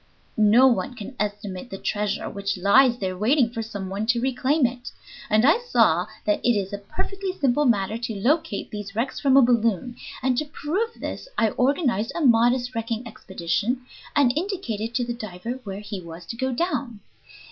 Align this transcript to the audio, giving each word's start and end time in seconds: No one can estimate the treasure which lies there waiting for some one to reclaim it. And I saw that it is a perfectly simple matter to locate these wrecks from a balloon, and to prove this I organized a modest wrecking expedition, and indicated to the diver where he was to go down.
No 0.35 0.65
one 0.65 0.95
can 0.95 1.15
estimate 1.19 1.69
the 1.69 1.77
treasure 1.77 2.27
which 2.27 2.57
lies 2.57 2.97
there 2.97 3.15
waiting 3.15 3.51
for 3.51 3.61
some 3.61 3.87
one 3.87 4.07
to 4.07 4.19
reclaim 4.19 4.65
it. 4.65 4.89
And 5.29 5.45
I 5.45 5.59
saw 5.59 6.07
that 6.25 6.43
it 6.43 6.53
is 6.57 6.73
a 6.73 6.79
perfectly 6.79 7.31
simple 7.33 7.65
matter 7.65 7.99
to 7.99 8.15
locate 8.19 8.71
these 8.71 8.95
wrecks 8.95 9.19
from 9.19 9.37
a 9.37 9.43
balloon, 9.43 9.95
and 10.23 10.39
to 10.39 10.45
prove 10.45 10.93
this 10.95 11.27
I 11.37 11.49
organized 11.51 12.13
a 12.15 12.21
modest 12.25 12.73
wrecking 12.73 13.07
expedition, 13.07 13.85
and 14.15 14.35
indicated 14.35 14.95
to 14.95 15.05
the 15.05 15.13
diver 15.13 15.59
where 15.65 15.81
he 15.81 16.01
was 16.01 16.25
to 16.25 16.35
go 16.35 16.51
down. 16.51 17.01